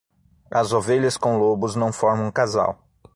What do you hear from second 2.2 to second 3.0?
um casal.